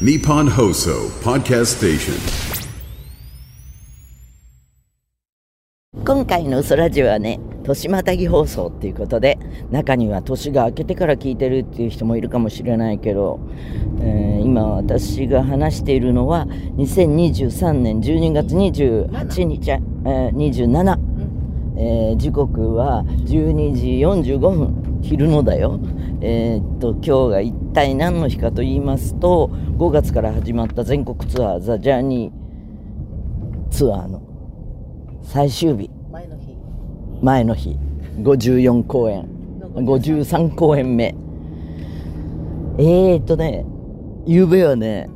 [0.00, 2.14] Nippon Hoso Podcast Station.
[6.04, 9.38] 今回の「嘘ラジオ」はね年またぎ放送っていうことで
[9.70, 13.38] 中には年が明けてから聞いてるっていう人もいるかもしれないけど、
[14.00, 20.98] えー今私が話しているのは2023年12月28日、えー27、
[21.76, 24.94] えー時刻は12時45分。
[25.04, 25.78] 昼のだよ
[26.20, 34.22] えーっと今日が一体何の日かと言いますと5月から始まった全国ツアー「ザ・ジャーニーツアーの
[35.22, 35.90] 最終日。
[36.12, 36.56] 前の日。
[37.22, 37.76] 前の日。
[38.20, 39.26] 54公演。
[39.74, 40.94] 53公演。
[40.96, 41.14] 目。
[42.78, 43.64] えーっとね
[44.26, 45.08] 夕べはね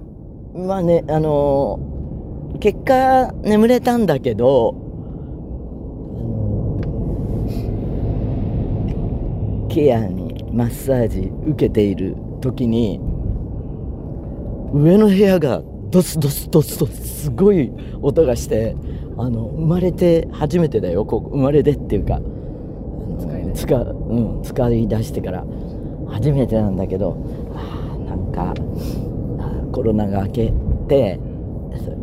[0.55, 4.75] まあねあのー結果眠れたんだけど
[9.69, 13.01] ケアにマッサージ受けている時に
[14.73, 18.77] 上の部屋がドスドスドスドスすごい音がして
[19.17, 22.21] あの生まれて初めてだよここ生まれてっていうか
[23.55, 25.45] 使うん、使い出してから
[26.09, 27.17] 初めてなんだけど
[27.55, 28.55] あーなんか
[29.73, 30.53] コロナが明け
[30.89, 31.19] て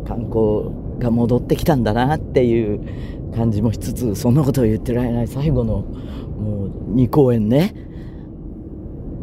[0.06, 5.28] 観光が戻ってきたんだなっていう感じもしつつそんなことを言ってられない。
[5.28, 7.74] 最後のもう2公演ね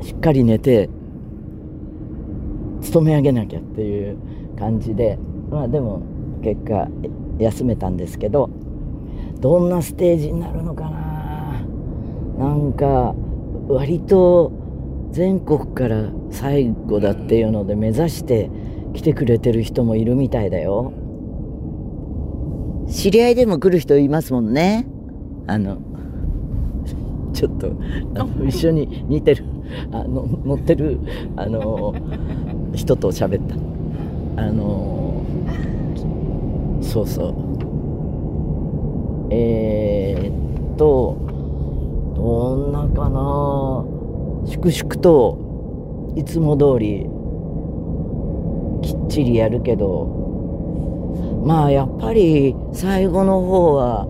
[0.04, 0.90] しっかり寝て
[2.82, 4.18] 勤め上げなきゃっていう
[4.60, 5.18] 感じで
[5.50, 6.02] まあでも
[6.44, 6.90] 結果
[7.40, 8.50] 休めたんですけど
[9.40, 11.66] どんなステージになるのかな。
[12.38, 13.16] なんか
[13.68, 14.52] 割と
[15.12, 18.50] 全国から最後だっていうので目指して
[18.94, 20.92] 来てくれてる人もいるみたいだよ。
[22.88, 24.88] 知り合いでも来る人いますもんね。
[25.48, 25.78] あの
[27.34, 27.72] ちょっと
[28.46, 29.46] 一緒に似てる
[29.92, 31.00] あの乗ってる
[31.36, 31.96] あの
[32.74, 33.56] 人と喋った。
[34.44, 35.24] あの
[36.82, 37.34] そうそう。
[39.32, 41.18] えー、っと
[42.16, 43.86] どんなかな。
[44.46, 47.08] 粛々といつも通り
[48.82, 54.08] きっちりやるけどまあやっぱり最後の方は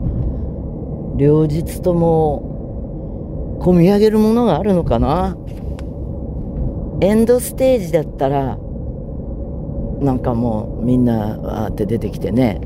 [1.16, 2.53] 両日とも
[3.64, 5.38] 込み上げるものがあるのかな？
[7.00, 8.58] エンドステージだったら
[10.02, 12.60] なんかもうみんなわーって出てきてね。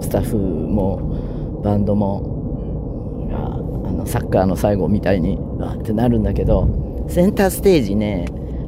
[0.00, 8.24] スタッフもバンドもあのサッカーの最後みたいにわーってなるんだけどセンターステージね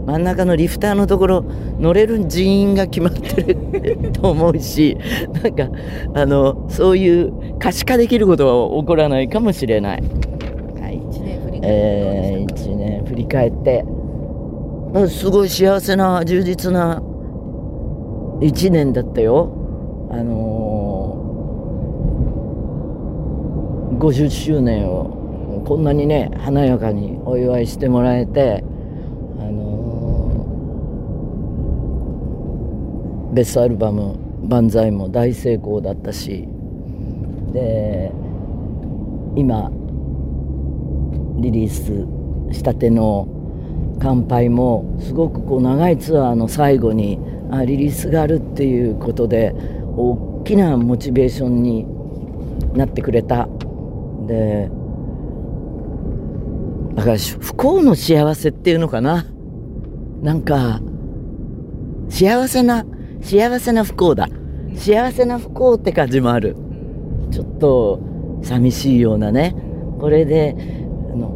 [0.06, 1.44] 真ん中のリフターのところ
[1.78, 4.96] 乗れる人員が決まってると思うし
[5.42, 5.68] なんか
[6.14, 10.02] あのそういう可視化できることは起こらないかもしれない。
[10.80, 11.64] はい一年振り返って。
[11.64, 13.84] えー、1年振り返って。
[14.94, 17.02] あすごい幸せな充実な
[18.40, 19.50] 1年だったよ。
[20.10, 28.64] あのー、50周年をこんなにね華やかにお祝いしてもらえて
[29.38, 29.72] あのー
[33.32, 34.14] ベストアルバム
[34.46, 36.46] 「万歳」も大成功だったし
[37.52, 38.12] で
[39.34, 39.70] 今
[41.38, 42.06] リリース
[42.54, 43.26] したての
[43.98, 47.18] 「乾杯」もすごくこう長いツアーの最後に
[47.50, 49.54] あリリースがあるっていうことで
[49.96, 51.86] 大きなモチベーションに
[52.74, 53.48] なってくれた。
[54.26, 54.70] で
[56.94, 59.24] だから不幸の幸せっていうのかな。
[60.22, 60.80] なんか
[62.08, 62.84] 幸せな
[63.22, 64.28] 幸せな不幸だ。
[64.76, 66.56] 幸せな不幸って感じもある。
[67.30, 68.00] ちょっと
[68.42, 69.54] 寂しいようなね。
[69.98, 70.56] これで
[71.12, 71.30] あの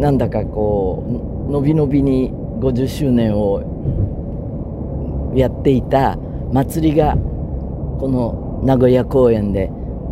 [0.00, 1.04] なんだかこ
[1.48, 3.72] うのびのびに50周年を
[5.34, 6.16] やっていた
[6.52, 9.70] 祭りがこの名古屋公演で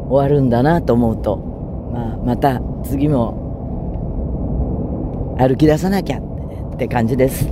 [0.08, 1.36] 終わるんだなと思うと、
[1.92, 3.42] まあ、また次も
[5.38, 7.48] 歩き出さなきゃって感じです。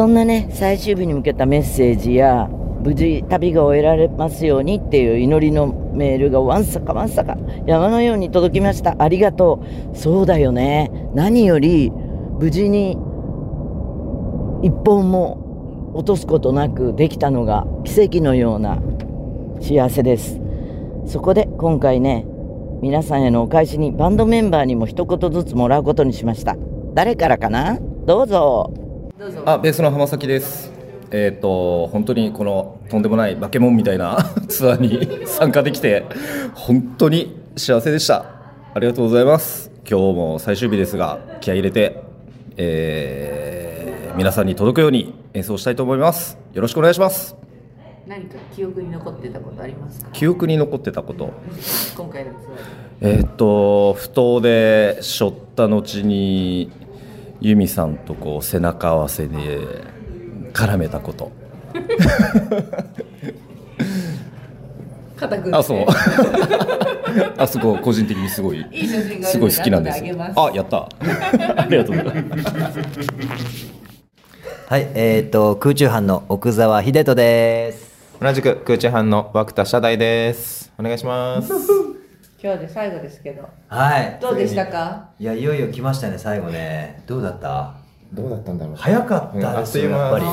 [0.00, 7.36] そんなね最終日に向けたメッセージや無事旅が終えられますようにっていう祈りのメールがわんさかわんさか
[7.66, 8.96] 山のように届きました。
[8.98, 9.62] ありがと
[9.92, 9.94] う。
[9.94, 10.90] そうだよね。
[11.12, 11.92] 何より
[12.38, 12.92] 無事に
[14.62, 18.80] 一本も落とすことなくできたのが奇跡のような
[19.60, 20.40] 幸せです。
[21.04, 22.24] そこで今回ね
[22.80, 26.56] 皆さんへのお返しにバンドメンバーにも一言ずつもらうことにしました。
[26.94, 27.78] 誰からかな？
[28.06, 28.70] どうぞ。
[28.72, 28.89] どうぞ
[29.44, 30.72] あベースの浜崎です。
[31.10, 34.16] えっ、と本当にこのとんでもないバケモンみたいな
[34.48, 34.80] ツアー
[35.20, 36.04] に参加できて
[36.54, 38.24] 本当に幸せでした。
[38.72, 39.70] ありがとうございます。
[39.86, 42.02] 今日も最終日ですが気合い入れて、
[42.56, 46.36] えー皆さんに届くように演奏したいと思います。
[46.52, 47.36] よろしくお願いします。
[48.08, 50.10] 何か記憶に残ってたことありますか？
[50.12, 51.30] 記憶に残ってたこと。
[51.96, 52.36] 今回のツ
[53.02, 56.70] アーえーっと不当で背負った後に
[57.40, 59.84] 由美さんとこう背中合わせで
[60.52, 61.32] 絡めたこと。
[65.16, 65.86] 肩組んであそう。
[67.36, 68.64] あそこ個人的にすごい
[69.22, 70.02] すごい好きなんです。
[70.36, 70.88] あやった。
[71.56, 72.44] ありがとうございます。
[74.68, 77.90] はい、えっ、と、空中班の奥澤秀人です。
[78.20, 80.70] 同じく空中班の涌田社大です。
[80.78, 81.79] お願いします。
[82.42, 83.46] 今日で最後ですけど。
[83.68, 84.18] はい。
[84.18, 85.10] どうでしたか？
[85.18, 87.02] いや、いよいよ来ましたね、最後ね。
[87.06, 87.74] どうだった？
[88.14, 88.76] どうだったんだろう。
[88.76, 90.24] 早かったですよ、うんやっぱり。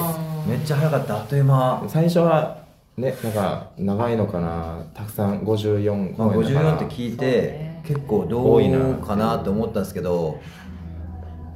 [0.50, 1.84] めっちゃ早かった、あっという間。
[1.90, 2.60] 最初は
[2.96, 6.78] ね、なんか長いのかな、たくさん54まあ、公演だから。
[6.80, 10.40] 54って聞いて、結構どうかなと思ったんですけど、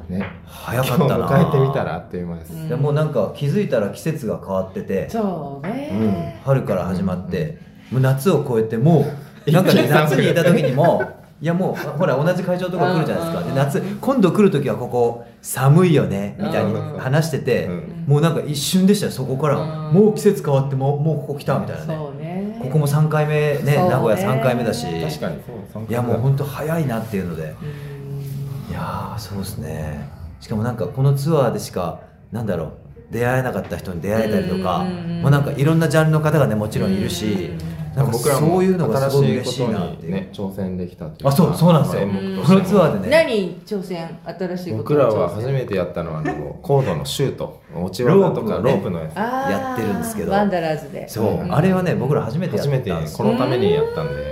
[0.10, 1.28] ね、早かったな。
[1.28, 2.68] 今日迎えてみたらあっという間です。
[2.68, 7.58] でもうなんか気づいたら季節が変わってて、そううんね、春から始まって、
[7.90, 9.06] もう夏を超えてもう
[9.48, 11.04] なんかね夏にいた時にも
[11.42, 13.50] いやもう ほら同じ会場とか来るじゃないですか。
[13.50, 19.58] で夏今度来る時はここ寒いよねみたいに話しててうんもうなんか一瞬でしたよそこから。
[19.58, 22.58] うんもう季節変わってもうもうここ来たみたいなね。
[22.62, 24.86] ここも3回目ね名古屋3回目だし。
[24.86, 25.38] 確かに
[25.74, 25.84] そう。
[25.90, 27.44] いやもう本当早いなっていうので。
[27.44, 28.72] うん。
[28.72, 30.08] いやーそうですね。
[30.40, 32.00] しかもなんかこのツアーでしか
[32.32, 32.70] なんだろう
[33.12, 34.86] 出会えなかった人に出会えたりとか、
[35.26, 37.52] うなんかいろんなジャンルの方がねもちろんいるし、
[37.96, 42.02] なんか僕らもそういうのがすごい嬉しい新しいことなってね挑戦できたっていうかあそうそうなんですよ、
[42.46, 43.10] このツアーでね。
[43.10, 49.12] 何挑戦新しいこと僕らは初めてやったのはあのコードのシュート、落ち技とかロロープのやつ。
[49.18, 50.32] あーやってるんですけど。
[50.32, 51.08] ワンダラーズで。
[51.10, 51.54] そう、ん。
[51.54, 54.31] あれはね僕ら初めてやった初めてんですこのためにやったんで、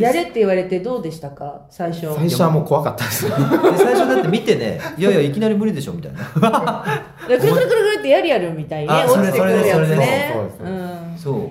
[0.00, 1.62] やれって言われてどうでしたか？
[1.70, 2.14] 最初。
[2.14, 3.24] 最初はもう怖かったです。
[3.26, 3.30] で
[3.76, 6.18] 最初だって見てね いやいやいきなり無理でしょみたいな。
[7.26, 10.34] くるくるくるくるってやるやるみたいにねあ落ちてくるやつね。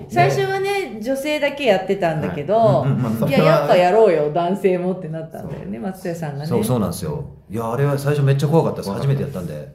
[0.08, 6.46] 最初はね女性だけやってたんだけど、うんうんいややっぱやろうよ男性もってなったんだよね松江さんがね。
[6.46, 7.24] そうそうなんですよ。
[7.50, 8.92] いやあれは最初めっちゃ怖かったです。
[8.92, 9.68] 初めてやったんで。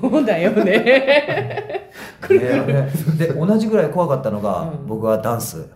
[0.00, 0.62] そうだよね。
[0.74, 1.92] ね
[2.22, 3.26] あれ。
[3.26, 5.66] で同じぐらい怖かったのが、僕はダンス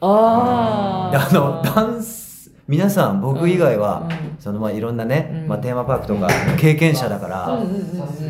[0.00, 6.28] ああのダンス皆さん僕以外は、うんそのまあいろんなね、まあ、テーマパークとか
[6.58, 7.58] 経験者だから、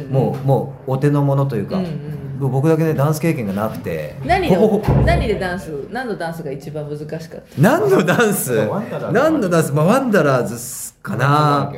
[0.09, 4.79] もうもうお手の物というか、うんうん僕だけねダンス経験がなくて何ほぼほ。
[4.79, 7.39] ぼの何でダンス何のダンスが一番難しかった？
[7.59, 8.69] 何のダンス？
[9.11, 9.73] 何のダンス？
[9.73, 11.73] まあワンダラーズかな。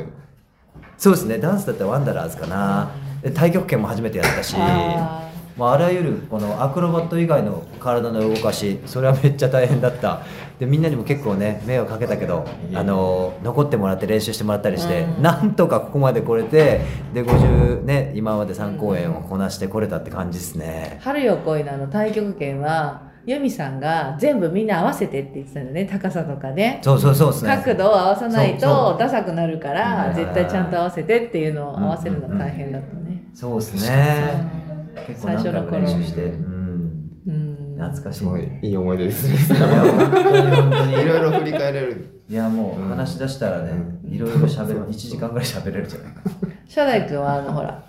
[0.97, 2.91] そうですねダンスだったらワンダラーズかな。
[3.23, 4.53] で太極拳も初めてやったし。
[4.57, 5.28] あ
[5.59, 10.21] まあ、あらゆるこのアクロバット以外の体の動かしそれはめっちゃ大変だった。
[10.57, 15.21] でみんなにも結構ね迷惑かけたけどあの残ってもらって練習してもらったりして、うん。
[15.21, 16.81] なんとかここまで来れて
[17.13, 26.79] で50ね今まで3公演をこなしてこれたって感じですね、春よ恋のあの太極拳は由美さんが全部みんな合わせてって言ってたんだよね高さとかね。
[26.81, 27.61] そうそうそうね。
[27.63, 30.15] 角度を合わさないとダサくなるからうん。
[30.15, 33.23] 絶対ちゃんと合わせてっていうのを合わせるの大変だったね。
[33.33, 34.58] そうですね
[35.07, 37.75] 結構何回も練習して、うん、うん。
[37.77, 38.19] 懐かしい。
[38.19, 39.57] すごいいい思い出ですね。
[39.57, 40.55] いや本当に。
[40.55, 42.23] 本当にいろいろ振り返れる。
[42.29, 43.71] いやもう話し出したらね、
[44.05, 44.87] いろいろ喋る。
[44.87, 46.21] 1時間ぐらい喋れるじゃないか。
[46.67, 47.88] 初代君はあのほら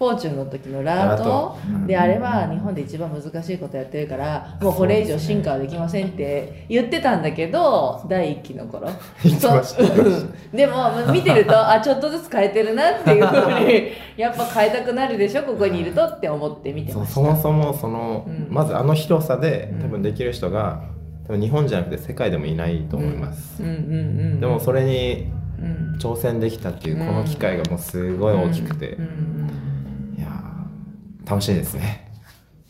[0.00, 8.88] フォーチュンの時のラートであれは日本で一番難しいことやってるからもうこれ以上進化はできませんって言ってたんだけど第1期の頃。
[10.54, 17.14] でも見てるとあちょっとずつ変えてるなっていうふうに やっぱ変えたくなるでしょここにいるとって思って見てました。
[17.16, 18.46] そもそもその、うん。
[18.48, 20.80] まずあの広さで多分できる人が
[21.26, 25.30] 多分日本じゃなくて世界でもいないと思います、でもそれに
[25.60, 25.98] うん。
[25.98, 29.02] 挑戦できたっていうこの機会がもうすごい大きくて、うん。
[29.02, 29.06] う
[29.66, 29.69] ん
[31.30, 32.10] 楽しいですね。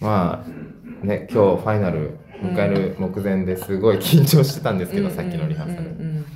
[0.01, 6.27] まあね今日ファイナル迎える目前ですごい緊張してたんですけど、さっきのリハーサル、うん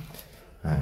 [0.63, 0.79] はい、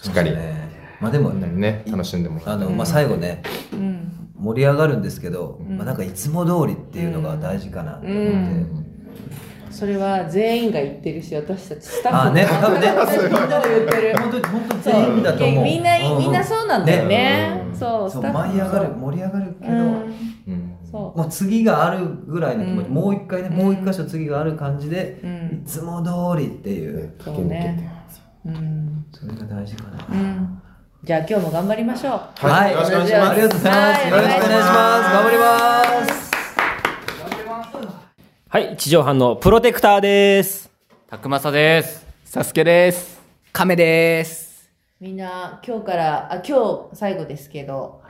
[0.00, 0.54] しっかり、ね。
[1.00, 2.50] まあでもね楽しんでもらって。
[2.50, 3.80] あの、まあ、最後ねうん。
[3.80, 8.86] うん盛り上がるんですけど、まあ、なんかいつも通りっていうのが大事かなと思って、うん。
[9.70, 12.88] それは全員が言ってるし私たちスタッフもあね多分ね。
[12.92, 14.16] みんなで言ってる。
[14.18, 15.64] 本当に本当に全員だと思う。
[15.64, 17.62] みんなうみんなそうなんだよね。
[17.72, 18.10] そう。
[18.10, 20.35] そう舞い上がる盛り上がるけど、うん
[20.92, 21.28] もう。
[21.28, 22.94] 次があるぐらいの気持ち、うん。
[22.94, 25.62] もう一回ね、もう一箇所次がある感じで、うん。
[25.64, 28.06] いつも通りっていう、そうね。
[28.44, 29.06] うん。
[29.12, 30.62] それが大事かな、うん。
[31.04, 32.46] じゃあ今日も頑張りましょう。
[32.46, 33.30] はい、よろしくお願いします。
[33.30, 34.10] ありがとうございます、はい。
[34.10, 35.12] よろしくお願いします。
[35.12, 35.82] 頑張りま
[36.14, 36.30] す。
[38.48, 40.70] はい、地上班のプロテクターです。
[41.08, 42.06] たくまさです。
[42.24, 43.20] サスケです。
[43.52, 44.70] カメです。
[44.98, 48.00] みんな今日からあ今日最後ですけど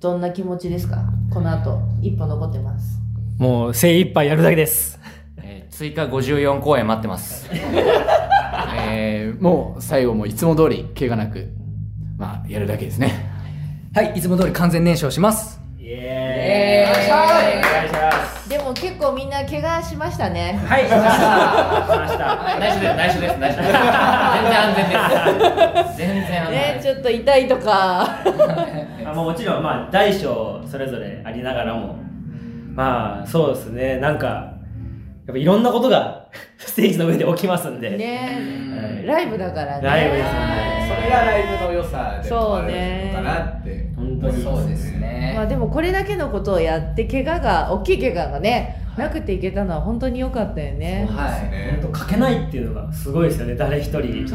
[0.00, 1.04] どんな気持ちですか？
[1.34, 3.00] この後一歩残ってます
[3.38, 5.00] もう精一杯やるだけです。
[5.42, 7.50] えー追加54公演待ってます。
[8.78, 11.48] えーもう最後もいつも通り怪我なく、
[12.16, 13.12] まあ、やるだけですね。
[13.92, 15.60] はい、いつも通り完全燃焼します。
[15.80, 17.10] イエーイ。
[17.10, 17.14] お
[17.62, 18.48] 願いします。
[18.48, 21.10] でも結構みんな怪我しましたねはい、しました。
[21.10, 22.58] しました。
[22.60, 23.72] 内緒です、内緒です、内緒です。
[23.72, 23.72] 全
[24.44, 25.96] 然安全です。
[25.98, 26.52] 全然安全。
[26.52, 28.08] ねちょっと痛いとか
[29.22, 31.98] あもちろんまあ大小それぞれありながらも。
[32.74, 33.98] まあそうですね。
[33.98, 36.26] なんかやっぱいろんなことが
[36.58, 39.04] ステージの上で起きますんで、ね。
[39.06, 39.86] ライブだからね。
[39.86, 40.73] ライブですね。
[40.73, 40.73] そ
[41.04, 43.90] れがライブの良さでもあるそうねのかなって。
[43.96, 45.32] 本当にそうですね。
[45.36, 51.80] まあでもこれだけのことをやって怪我が大きい怪我がねなくていけたのは本当に良かったよねはい。
[51.80, 54.34] 本当かけないっていうのがすごいですよね誰一人かけずに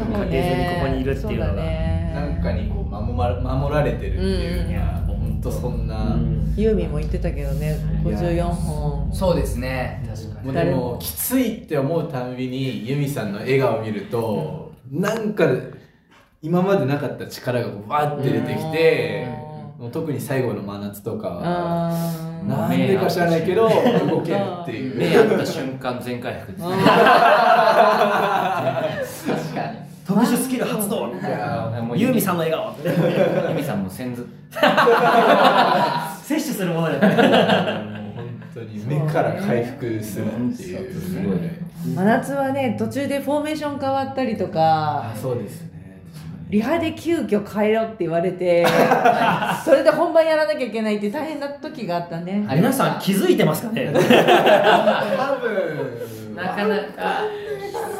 [0.82, 6.14] こにいるっていうのがねなんかにこう守ら守られてるっていうのは、もう本当そんな。
[6.14, 10.04] うんユーミンも言ってたけどね54本そうですね。
[10.06, 10.52] 確かに。
[10.52, 15.46] でもきついって思うたんびにユミさんの笑顔を見ると、なんか
[16.42, 19.28] 今までなかった力がこうバーって出てきて、
[19.78, 21.90] もう特に最後の真夏とかは
[22.46, 24.96] なんでか知らないけど動けるっていう。
[24.96, 26.70] 目合った瞬間全回復ですね。
[26.70, 26.86] 確
[29.54, 29.80] かに。
[30.06, 32.74] 特殊スキル発動いやもうユーミさんの笑顔。
[33.50, 34.26] ユミさんも先ず。
[36.24, 41.00] 摂取するものだよね本当に目から回復するっていう。
[41.00, 41.60] すごいね。
[41.94, 45.62] 真夏はね途中でフォーメーション変わったりとかあそうです。
[45.64, 45.69] ね
[46.50, 48.66] リハで急遽変えろって言われて
[49.64, 52.44] それで本番やらなきゃいけないって大変な時があったね。
[52.52, 53.92] 皆さん気づいてますかね？
[53.94, 54.00] 多分。
[56.34, 56.82] なかなか、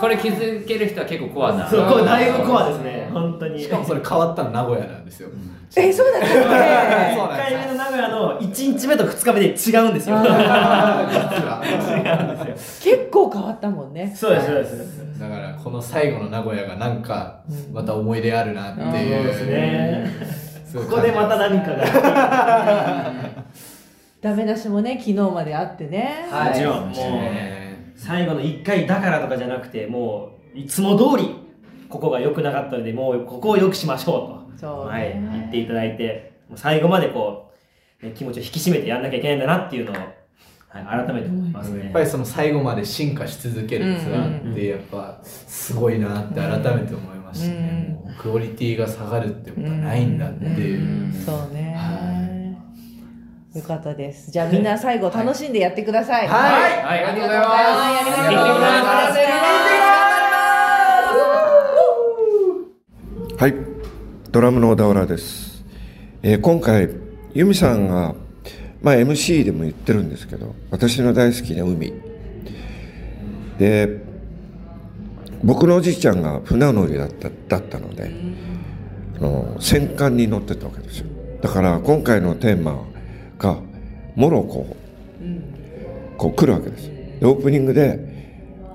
[0.01, 1.69] これ気づける人は結構コアな。
[1.69, 3.61] そうこれだいぶコアですね本当に。
[3.61, 5.29] しかもそれ変わったの名古屋なんですよ。
[5.77, 10.17] えそうだったっそう1なん回目ですの名古屋の1日目と2日目で違うんですよ。
[10.23, 11.63] 実は。
[11.65, 14.13] 違うんですよけ結構変わったもんね。
[14.15, 15.21] そうですそうです。
[15.21, 17.41] だからこの最後の名古屋がなんか
[17.73, 19.47] また思い出あるなってそういうです。
[19.47, 20.11] ね
[20.75, 23.13] ここでまた何かが。
[24.21, 26.27] ダメ出しもね昨日まであってね。
[26.31, 26.49] はい。
[26.51, 26.93] もちろんもう
[27.97, 31.37] 最後の1回だからとかじゃなくてもういつも通り
[31.91, 34.61] ここが良くなかったのでもうここを良くしましょうと。
[34.61, 34.93] そうね。
[34.93, 37.53] はい、言っていただいてもう最後までこ
[38.03, 40.01] う、ね、気持ちを引き締めてやんなきゃいけないんだなっていうのを、は
[40.81, 41.85] い、改めて思いますね。
[41.85, 54.31] やっぱりその最後まで進化し続けるツアーってやっぱすごいなって改めて思いましたね、もうクオリティが下がるってことはないんだっていう、そうね、はよかったです。
[54.31, 56.29] じゃあみんな最後楽しんでやってください。
[56.29, 56.85] はい。
[56.85, 57.51] はい、ありがとうございます。
[57.51, 58.27] はい。
[58.27, 59.70] ありがとうございます
[64.31, 65.65] ドラムの小田原です。
[66.23, 66.89] えー今回、
[67.35, 68.15] 由美さんが、
[68.81, 71.93] まあ、MC でも言ってるんですけど、私の大好きな海。
[73.59, 74.05] で、
[75.43, 78.09] 僕のおじいちゃんが船乗りだっただったので、
[79.19, 81.07] あの戦艦に乗ってたわけですよ。
[81.43, 82.85] だから今回のテーマ
[83.37, 83.59] が、
[84.15, 84.77] モロコを
[86.17, 86.89] こう来るわけです。
[87.19, 87.99] でオープニングで、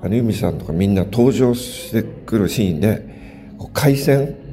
[0.02, 4.45] あの由美さんとかみんな登場してくるシーンで、こう海戦、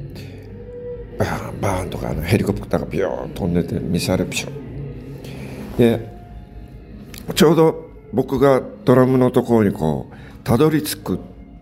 [1.18, 5.76] バーンバーンとかあのヘリコプターがビヨーン飛んでてミサイルピション。
[5.76, 6.14] で
[7.34, 11.18] ちょうど僕がドラムのところにこうたどり着く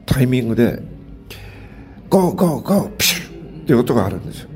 [0.07, 0.83] タイミングで
[2.11, 4.49] ゴーゴーゴーピシュッっていう音があるんですよ。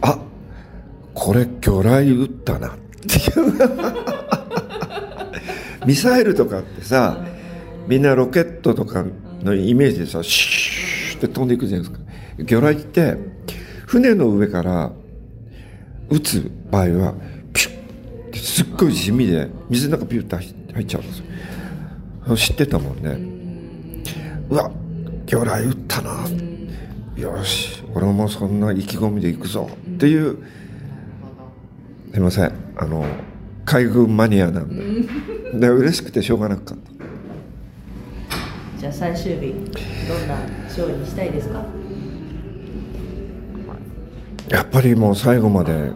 [0.00, 0.18] あ
[1.12, 2.74] これ魚雷撃ったな。
[2.74, 3.52] っていう。
[5.86, 7.24] ミサイルとかってさ
[7.86, 9.04] みんなロケットとか
[9.42, 12.04] のイメージでさシューって飛んでいくじゃないですか。
[12.38, 13.33] 魚雷って
[13.94, 14.90] 船の上から
[16.10, 17.14] 撃つ場合は
[17.52, 20.34] ピュッてすっごい地味で水の中ピュッて
[20.72, 22.36] 入っちゃうんですよ。
[22.36, 23.16] 知ってたもんね。
[24.50, 24.68] うわ
[25.26, 26.26] 魚雷撃ったな。
[27.16, 29.70] よし俺もそんな意気込みで行くぞ。
[29.72, 30.38] っていう
[32.10, 32.52] すいません。
[32.76, 33.06] あの
[33.64, 34.70] 海軍マニアなん
[35.52, 35.60] で。
[35.60, 36.74] で嬉しくてしょうがなかった。
[38.76, 39.52] じゃあ最終日
[40.08, 40.36] どんな
[40.68, 41.64] ショーにしたいですか？
[44.54, 45.90] やっぱりもう最後まで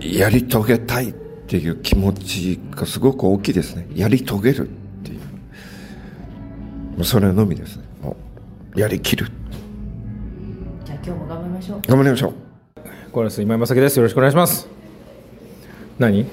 [0.00, 3.86] やり遂げたいっていう気持ちがすごく大きいですね。
[3.94, 4.72] やり遂げるっ
[5.04, 5.18] ていう。
[5.18, 7.84] もうそれのみですね。
[8.02, 8.16] も
[8.74, 9.26] うやりきる。
[10.84, 11.80] じゃあ今日も頑張りましょう。
[11.86, 12.32] 頑張りましょう。
[13.12, 13.96] コーラス今井正樹です。
[13.98, 14.66] よろしくお願いします。
[16.00, 16.26] 何？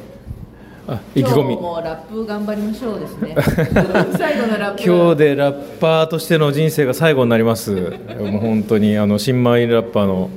[1.13, 1.53] 意気込み。
[1.53, 3.35] 今日もラップ頑張りましょうですね。
[4.17, 7.75] 最後のラップ今日でラッパーとしての人生が最後になります。
[7.75, 7.91] もう
[8.39, 10.31] 本当にあの新米ラッパーの、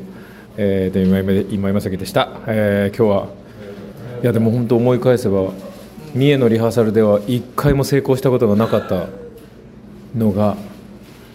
[0.56, 3.28] えー、で今今今今崎でした、えー今日は
[4.22, 5.50] いやでも本当思い返せば
[6.14, 9.06] 三重のリハーサルでは一回も成功したことがなかった
[10.16, 10.56] のが、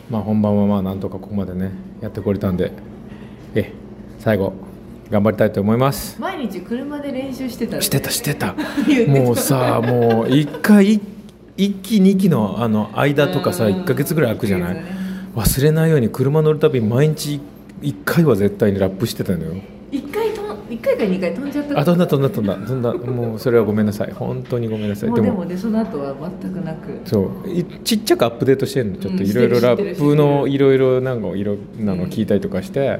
[0.09, 2.71] まあ、本番はまあなんとかここまでねやってこれたんで
[3.55, 3.73] え
[4.19, 4.53] 最後
[5.09, 6.19] 頑張りたいと思います。
[6.19, 8.55] 毎日車で練習してたしてたし てた。
[9.07, 10.99] もうさもう1回
[11.57, 14.83] 1期2期のあの間とかさ1か月ぐらい空くじゃない？
[15.35, 17.39] 忘れないように車乗るたびに毎日1
[18.05, 19.61] 回は絶対にラップしてたのよ。
[19.91, 21.79] 一回と一回か二回飛んじゃった。
[21.79, 22.55] あ飛んだ飛んだ飛んだ。
[22.55, 22.93] 飛んだ。
[22.93, 24.11] もうそれはごめんなさい。
[24.11, 25.13] 本当にごめんなさい。
[25.13, 26.99] でもねその後は全くなく。
[27.05, 27.49] そう。
[27.49, 28.97] いちっちゃくアップデートしてるの。
[28.97, 32.99] ちょっとうんいろいろラップのいろいろなんかいろなの聞いたりとかして、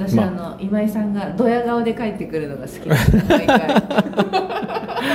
[0.00, 0.26] 私、まあ。
[0.28, 3.58] あの今井さんがドヤ顔で帰ってくるのが好きです毎回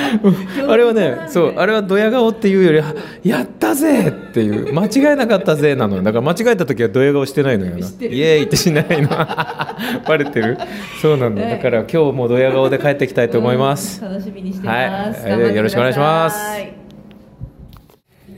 [0.67, 2.71] あれはねそうあれはドヤ顔っていうよ
[3.23, 6.03] りやったぜっていう間違えなかったぜなのよ。
[6.03, 7.87] だから間違えた時はドヤ顔してないのよな。
[7.87, 9.09] イエーイってしないの。
[10.07, 10.57] バレてる。
[11.01, 11.41] そうなんだ。
[11.41, 11.51] ね。
[11.51, 15.55] だから今日もドヤ顔で帰ってきたいと思います、楽しみにしてます、はい。
[15.55, 16.85] よろしくお願いします。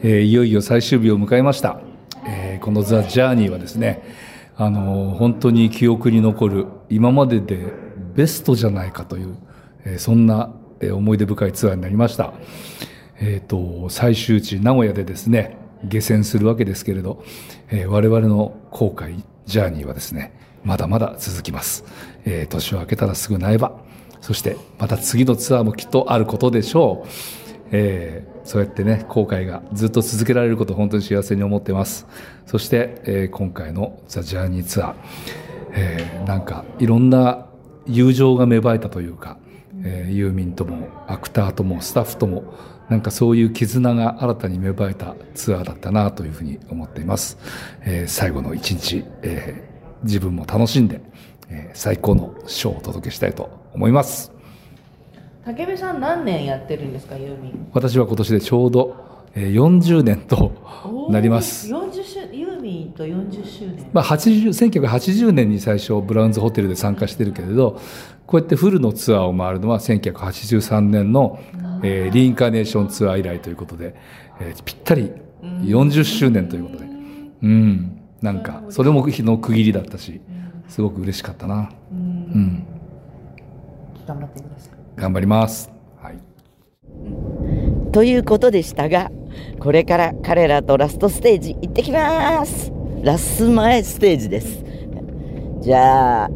[0.04, 1.82] えーいよいよ最終日を迎えました、
[2.26, 4.04] えーこの「ザ・ジャーニーはですね
[4.56, 7.66] あのー本当に記憶に残る今までで
[8.16, 9.36] ベストじゃないかという、
[9.86, 12.34] えーそんな、えー思い出深いツアーになりました。
[13.20, 17.24] えっ、と最終地名古屋でですね下船するわけですけれど、
[17.70, 21.86] えー我々の航海ジャーニーはですねまだまだ続きます、
[22.26, 23.80] えー年を明けたらすぐ苗場。
[24.20, 27.08] そしてまた次のツアーもきっとあることでしょう。
[27.72, 32.08] えーそうやってね後悔がずっと続けられることを本当に幸せに思っています。
[32.46, 34.94] そして、えー今回の「ザ・ジャーニーツアー、
[35.74, 37.46] えーなんかいろんな
[37.86, 39.38] 友情が芽生えたというか、
[39.84, 42.44] えーユーミンともアクターともスタッフとも
[42.90, 47.38] なんかそういう絆が新たに芽生えたツアーだったなというふうに思っています、
[47.82, 51.02] えー最後の一日、えー自分も楽しんで、
[51.50, 54.32] えー最高のショーをお届けしたいと思います。
[55.44, 57.70] 竹部さん何年やってるんですかユーミン？
[57.74, 58.96] 私は今年でちょうど
[59.34, 61.72] えー40年となります。
[61.74, 62.04] 40
[62.68, 63.90] 周ユーと40周年。
[63.94, 64.50] まあ、80
[64.82, 67.80] 1980年に最初ブラウンズホテルで参加してるけれど
[68.26, 71.40] こうやってフルのツアーを回るのは1983年の、
[71.84, 73.96] えーリインカーネーションツアー以来ということで、
[74.40, 76.86] えーぴったり40周年ということで。
[77.44, 78.02] うん。
[78.22, 80.22] なんかそれも日の区切りだったし
[80.68, 81.70] すごく嬉しかったな。
[81.92, 82.66] うん。
[84.08, 85.78] 頑張ってください頑張ります。
[87.92, 89.12] ということでしたが
[89.60, 92.72] これから彼らとラストステージ行ってきます。
[93.02, 94.64] ラス前ステージです。
[95.62, 96.30] じゃあ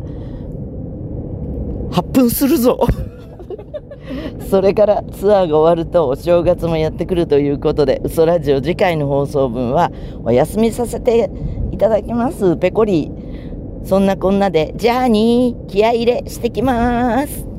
[1.92, 2.80] 8分するぞ。
[4.50, 9.92] それからツアーが終わるとお正月もやってくるということで嘘ラジオ次回の放送分は
[10.24, 11.30] お休みさせて
[11.72, 12.58] いただきます。
[12.58, 13.12] ペコリ。
[13.84, 17.51] そんなこんなでじゃあに気合入れしてきます。